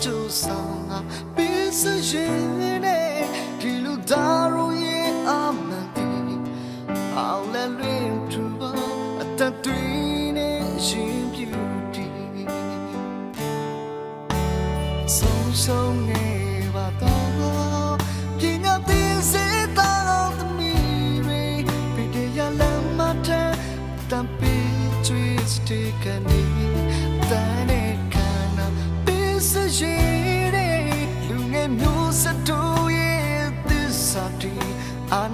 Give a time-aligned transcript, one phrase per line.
[0.00, 0.56] 就算
[0.88, 1.04] 啊
[1.36, 2.49] 彼此远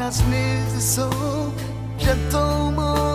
[0.07, 1.11] has lived so
[1.99, 3.06] gentle more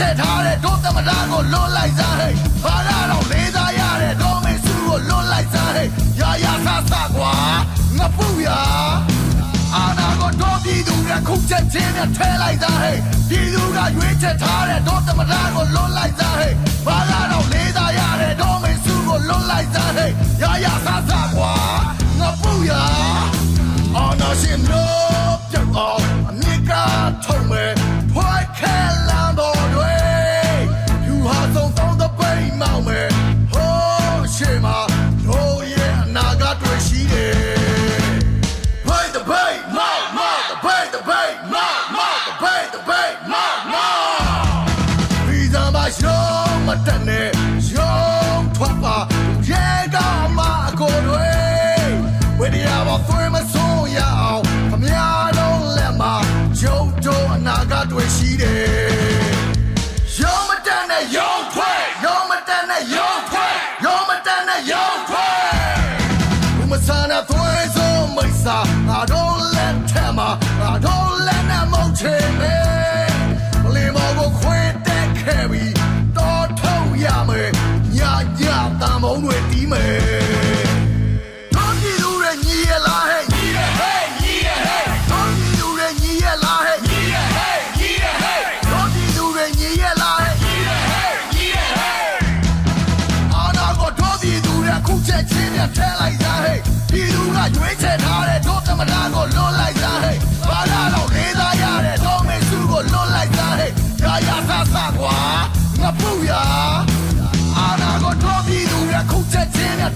[0.00, 2.32] ချယ်ထားတဲ့ဒေါသမတာကိုလွတ်လိုက်စားဟဲ့
[2.64, 5.88] ဘာသာတော့လေးစားရတဲ့ဒေါမေစုကိုလွတ်လိုက်စားဟဲ့
[6.20, 7.32] ရာရာဆဆကွာ
[7.98, 8.48] ငပူရ
[9.74, 12.98] အာနာကိုတော့ပြည်သူကခုချက်ချင်းနဲ့ထဲလိုက်စားဟဲ့
[13.28, 16.52] ပြည်သူကရွေးချယ်ထားတဲ့ဒေါသမတာကိုလွတ်လိုက်စားဟဲ့
[16.86, 20.10] ဘာသာတော့လေးစားရတဲ့ဒေါမေစုကိုလွတ်လိုက်စားဟဲ့
[20.42, 21.52] ရာရာဆဆကွာ
[22.20, 22.72] ငပူရ
[24.02, 24.82] On a ship no
[25.50, 25.99] ပြုတ်အောင်အမြ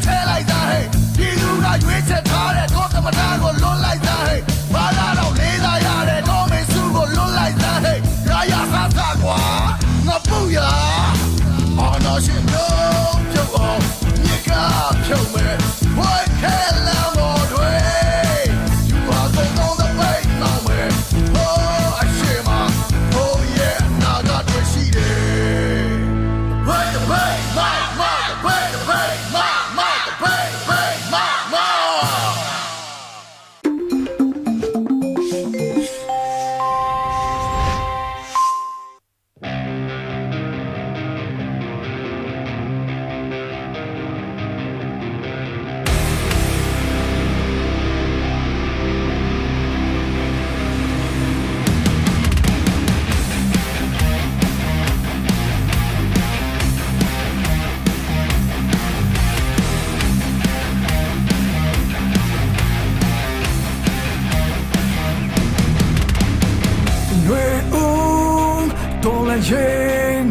[0.05, 0.85] ထဲလိုက်စားဟဲ့
[1.17, 2.24] ပြည်သူကရွေးချယ်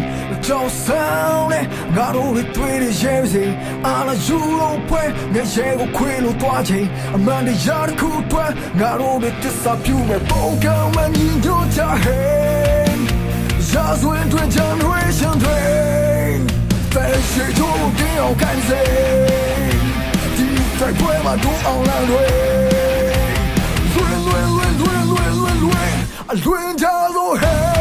[0.01, 3.45] ရင်ကြောက်ဆောင်နဲ့ငါတို့တွေတွေ့နေရဲစေ
[3.85, 12.93] အာနာယူတော့ပွဲငါရဲကိုခွေလို့တွားချိန်အမှန်တရားတစ်ခုအတွက်ငါတို့တွေတစ္ဆာပြုမဲ့ပုံကံမှညီညွတ်ကြဟဲ့
[13.71, 15.59] ရာဇဝင်တွင်ကြံတွေရှင်တွေ
[16.93, 18.81] ဖဲရှိတို့ကိုကြောက်ကန်စေ
[20.35, 20.47] ဒီ
[20.79, 22.25] တိုက်ပွဲမှာတို့အောင်လာတွေ
[23.93, 25.93] လွင်လွင်လွင်လွင်လွင်လွင်
[26.31, 26.85] အလွင်ကြ
[27.15, 27.72] လို့ဟဲ့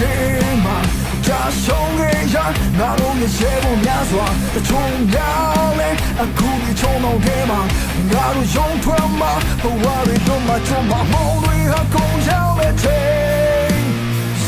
[0.00, 0.08] 心
[0.64, 0.80] 嘛，
[1.22, 2.42] 家乡一样，
[2.78, 4.12] 哪路也羡慕眼爽。
[4.54, 4.70] 再重
[5.12, 5.16] 来
[5.76, 5.82] 嘞，
[6.18, 7.52] 俺苦里重能干嘛？
[8.10, 8.86] 哪路有苦
[9.18, 9.22] 嘛，
[9.60, 12.28] 不往里走嘛，走嘛，梦里还空想
[12.58, 12.88] 嘞醉。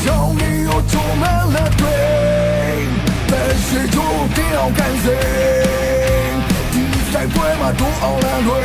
[0.02, 0.06] 乡
[0.38, 0.90] 里有出
[1.21, 1.80] 门嘞醉，
[3.28, 3.97] 本事就
[4.35, 4.40] 丢
[4.75, 5.06] 干净。
[6.73, 6.75] 一
[7.12, 8.25] 再过嘛，都懊恼
[8.56, 8.64] 累。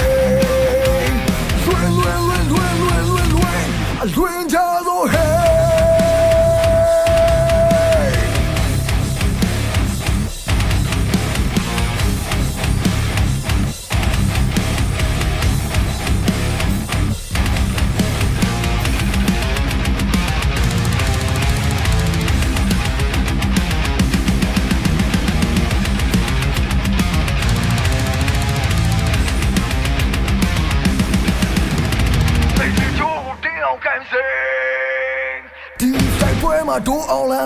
[1.65, 4.87] 抡抡抡抡抡抡抡抡，抡着都。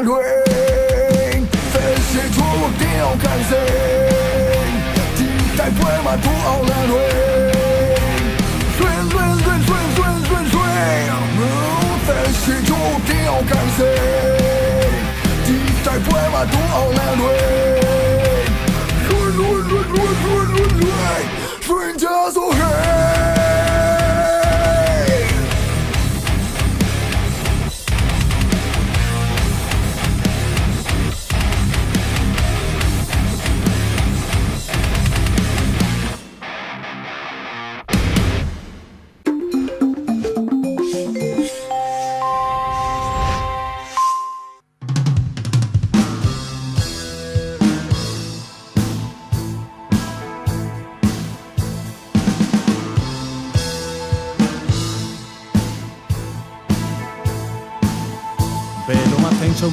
[0.01, 0.13] 闪退，
[1.71, 1.79] 飞
[2.09, 2.41] 行出
[2.79, 2.81] 定
[3.21, 3.51] 感性，
[5.15, 5.19] 期
[5.55, 6.93] 待不满足傲难退，
[8.79, 10.53] 追追追追追追追，
[12.07, 12.69] 飞行出
[13.05, 13.09] 定
[13.47, 13.79] 感性，
[15.45, 15.47] 期
[15.85, 17.70] 待不满足傲难退。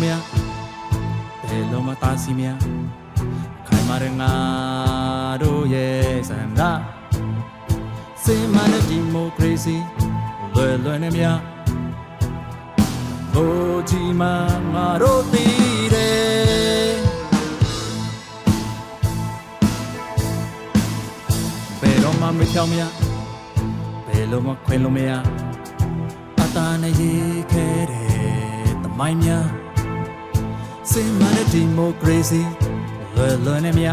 [0.02, 0.27] လို
[33.20, 33.88] လွယ်လွယ်နဲ့မြ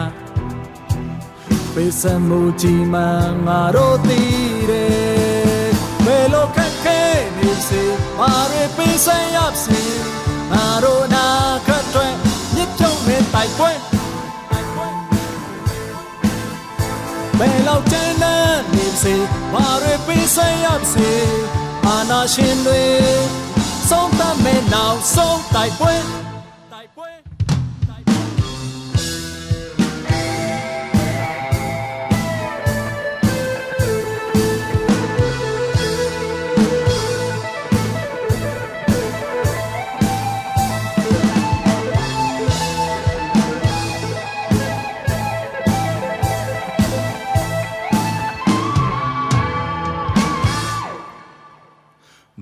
[1.74, 3.01] ပေးစမှုကြီးမှ
[3.46, 5.70] ငါတို့တည်တယ်
[6.05, 7.00] ဘယ်လိုခက်ခဲ
[7.38, 7.84] နေစေ
[8.20, 9.82] မာရပေးစရစေ
[10.51, 11.25] ငါတို့နာ
[11.67, 12.08] ခတ်တွေ
[12.55, 13.72] မြစ်ပြုံးနဲ့တိုက်ပွဲ
[14.51, 14.88] တိုက်ပွဲ
[17.39, 19.15] ဘယ်လောက်ကျန်းတဲ့နေစေ
[19.53, 21.12] ဘာတွေပေးဆက်ရစေ
[21.86, 22.84] အာနာရှင်တွေ
[23.89, 26.25] ဆုံးသတ်မဲ့နောက်ဆုံးတိုက်ပွဲ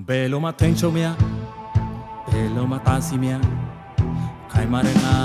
[0.08, 1.06] ဘယ်လိုမှထိန်ချုံမရ
[2.30, 3.34] ဘယ်လိုမှတာစီမရ
[4.52, 5.16] ခိုင်မာတဲ့ငါ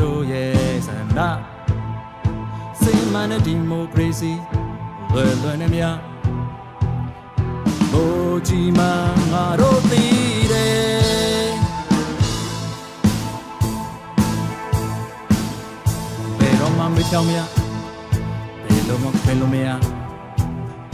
[0.00, 1.20] တို့ရဲ့စန္ဒ
[2.80, 4.32] စိတ်မှန်တဲ့ဒီမိုကရေစီ
[5.12, 5.82] လွယ်လွယ်နဲ့မြ
[7.92, 8.80] ဘိုးကြီးမ
[9.32, 11.48] ငါတို့တည်တယ်
[16.38, 17.40] ဘယ်တော့မှမဖြောင်းမရ
[18.64, 19.68] ဘယ်လိုမှခွင်လို့မရ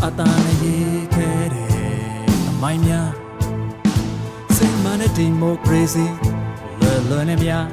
[0.05, 1.63] အတားနဲ့ရေးခဲတယ်အ
[2.66, 3.11] မိုင်းများ
[4.56, 6.06] စိတ်မှန်တဲ့ဒီမိုကရေစီ
[6.80, 7.66] လွယ်လွယ်နဲ့များ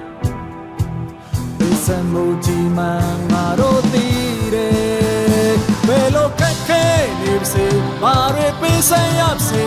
[1.58, 2.86] ပေးစမှုကြီးမှ
[3.32, 5.54] ငါတို့တည်တယ်
[5.88, 6.84] ဘယ်လိုခက်ခဲ
[7.22, 7.66] နေပါစေ
[8.02, 9.64] ဘာတွေပေးစရပါစေ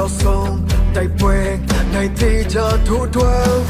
[0.02, 0.56] ောက်ဆုံး
[0.94, 1.36] တိုက်ပွဲ
[1.94, 3.62] နိုင်သေးချထိုးထွန်း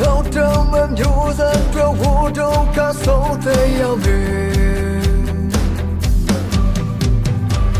[0.00, 2.02] နောက်တော့မမျိုးစံတွေဝ
[2.38, 4.20] တော့ကဆုံးတဲ့ရောက်ပြီ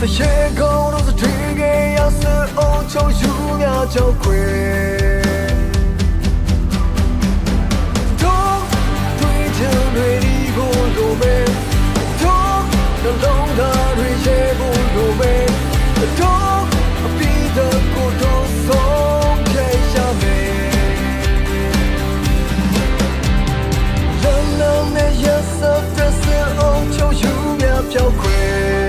[0.01, 1.63] တရှိကုန်လို့စတီးက
[1.97, 2.23] ရဆ
[2.59, 4.43] အောင်ချုံယူများချောက်ခွေ
[8.23, 8.61] တော့
[9.19, 11.37] တွေ့ချင်တွေဒီကိုလိုပဲ
[12.23, 12.59] တော့
[13.03, 15.33] နှလုံးသားတွေရေကိုလိုပဲ
[16.21, 16.52] တော့
[25.97, 26.33] Các xưa
[27.61, 28.82] 雅飘过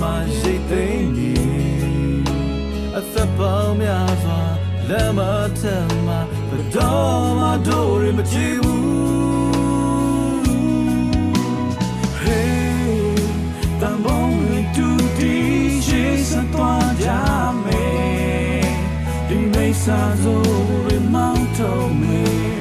[0.00, 1.32] မှာရိတ်သိမ်းနေ
[2.96, 4.40] အသက်ပေါင်းများစွာ
[4.88, 5.20] လက်မ
[5.60, 8.84] ထမ်းမှာဘယ်တော့မှတို့ရမကြည့်ဘူး
[12.22, 12.94] Hey
[13.80, 15.34] တန်ဘုံတွေတူတီ
[15.86, 17.08] ရှိစသွားကြ
[17.64, 18.68] မယ်
[19.28, 20.42] ဒီမိစ္ဆာဆို
[20.86, 22.58] ရမောင်းထုံးမယ်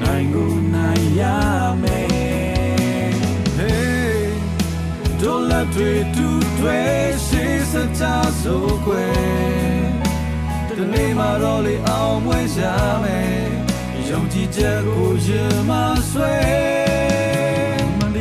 [0.00, 1.22] နိုင်ကိုနိုင်ရ
[1.82, 3.12] မယ်
[3.58, 4.22] Hey
[5.20, 6.31] တို့လက်တွေတူ
[6.62, 6.80] တွေ
[7.26, 8.02] ရှိစကြ
[8.40, 9.14] ဆိုကွယ်
[10.68, 12.58] ဒီနေ့မှတော့လေအောင်မွေးရ
[13.02, 13.36] မယ်
[14.08, 15.70] ယုံကြည်ချက်ကိုရင်မ
[16.10, 16.34] ဆွဲ
[17.98, 18.12] မန္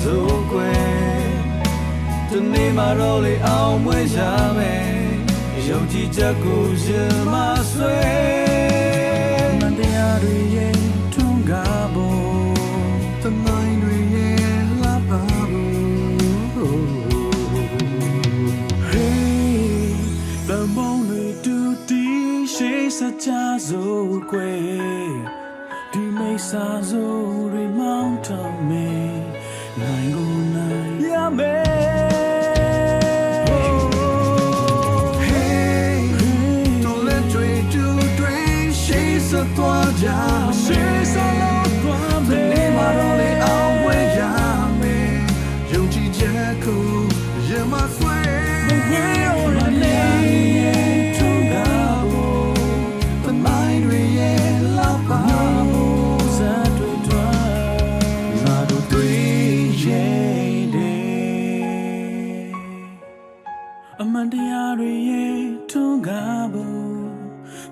[0.00, 1.30] ကြစို့ကွယ်
[2.28, 4.18] ဒီနေ့မှတော့လေအောင်မွေးရ
[4.58, 4.92] မယ်
[5.68, 7.34] ယုံကြည်ချက်ကိုရင်မ
[7.70, 7.98] ဆွဲ
[9.60, 10.76] မန်တရားတွေရဲ့
[11.12, 12.22] ထွန်းကားဖို့
[13.22, 16.84] တမိုင်းတွေရဲ့လာပါဘူး
[18.90, 19.90] Hey
[20.48, 21.56] တမုံတွေတူ
[21.88, 22.04] တီ
[22.54, 23.28] ရှိစကြ
[23.68, 25.12] စို့ကွယ်
[25.92, 27.12] ဒီမိစ္ဆာဆို
[27.52, 29.19] တွေမောင်းထောင်မယ်
[29.80, 31.70] နိုင်ကိုနိုင်ရမယ်
[35.28, 35.98] Hey
[36.84, 37.24] တို့လက်
[64.32, 65.40] တဲ့အမှန်တရားတွေရဲ့
[65.70, 67.00] ထုံးကားဖို့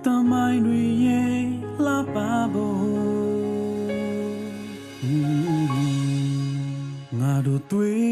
[0.05, 1.38] တမိုင်းတွေရဲ့
[1.85, 2.16] လှပ
[2.53, 2.88] ဖို့
[7.18, 8.03] ငါတို့တွေ့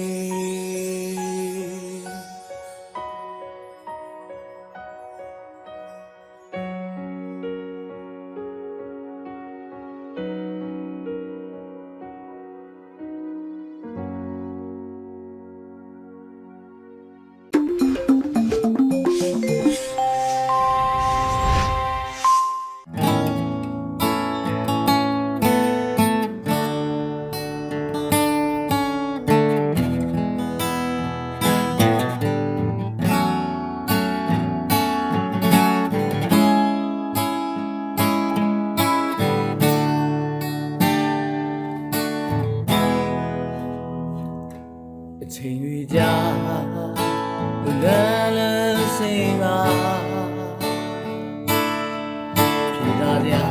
[53.27, 53.45] ဗျာ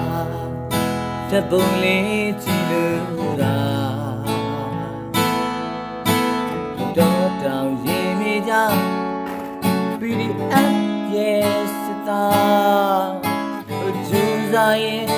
[1.31, 3.59] တပုံလေးကြည့်လို့သာ
[6.97, 8.55] တော့တောင်ရင်မိကြ
[10.01, 10.41] PDF
[11.17, 11.75] yes
[12.09, 12.27] တာ
[14.09, 15.10] June ဆိုင်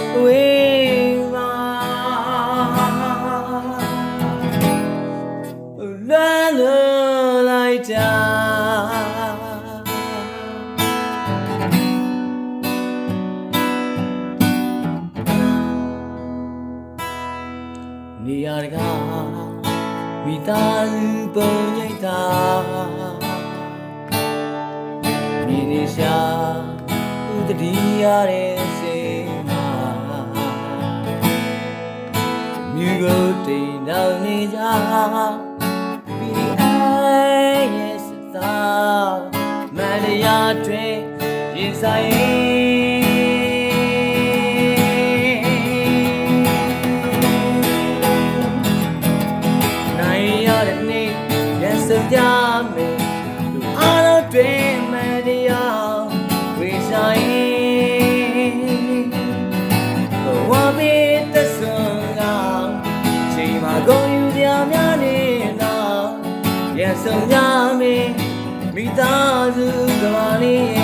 [21.35, 22.23] ပုံရိပ်သာ
[25.47, 26.17] မြင်နေရှာ
[27.35, 28.97] ဥတတိရတဲ့စေ
[29.49, 29.67] မှာ
[32.75, 34.59] မြူကိုတိမ်နောက်နေကြ
[36.19, 38.57] PIS သာ
[39.77, 40.97] မန္တရာတွင်
[41.57, 42.52] ရင်ဆိုင်
[67.05, 67.37] ဆုံးကြ
[67.81, 68.07] မယ်
[68.75, 69.69] မိသားစု
[70.03, 70.05] က
[70.43, 70.82] လေး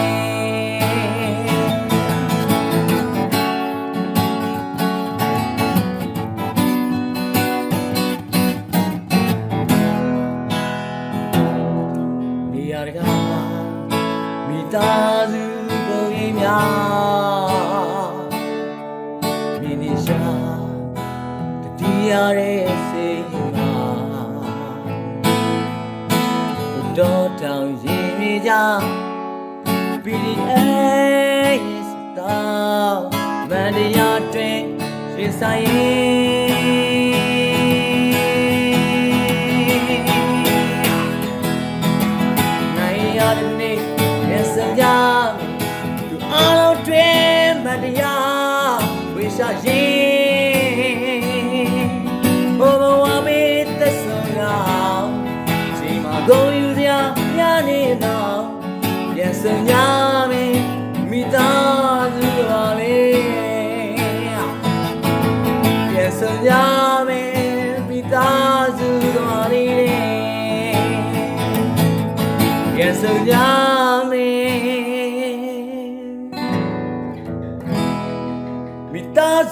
[35.39, 35.78] saying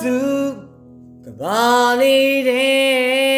[0.07, 0.19] စု
[1.25, 1.66] ကဘာ
[2.01, 3.36] လေးတဲ့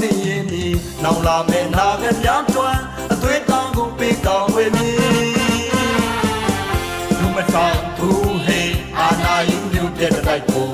[0.00, 0.64] သိရင်ဒီ
[1.04, 4.90] နောင်လာမဲ့နာကများတွန်းအသွေးတောင်းကိုပေးကောင်းဝေမီ
[7.18, 8.08] လူမဆောင်သူ
[8.46, 10.70] ဟေးအာနာယူလူပြတဲ့တိုက်ကို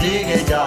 [0.00, 0.57] दिए जा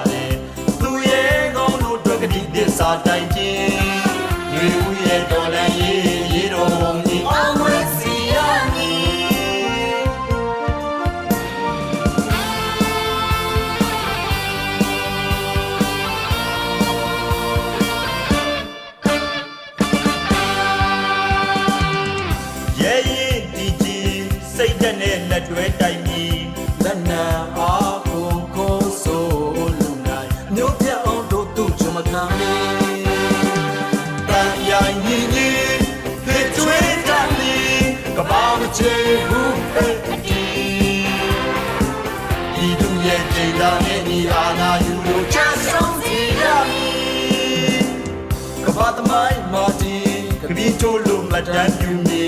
[50.82, 52.28] တို့လူမတန်ပြူမီ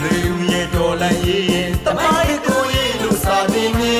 [0.00, 0.12] လူ
[0.50, 3.96] ရဲ့ဒေါ်လာရေးတမိုင်းကိုရေးလို့စာနေမီ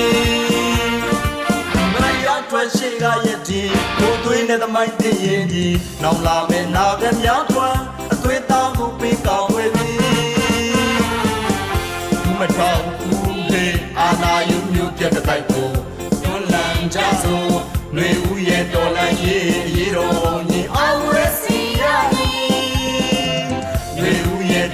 [1.93, 1.95] မ
[2.25, 3.61] ရထွက်ရှိကရဲ့ဒီ
[3.99, 5.65] ကိုသွေးနဲ့တမိုင်းတည်ရင်ဒီ
[6.03, 7.81] နောက်လာမယ်နာကမြောက်ထွန်း
[8.13, 9.91] အသွေးသားကိုပေးကောင်းဝဲပြီ
[12.39, 13.65] မတော်ဘူးလေ
[13.99, 15.69] အာနာယုမျိုးပြတ်တိုက်ကို
[16.23, 17.55] တွန်းလန်ကြစို့
[17.95, 21.83] နှွေဦးရဲ့တော်လန်ရေးရေတော်ညီအောင်ရစီရ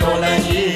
[0.02, 0.71] dans la nuit.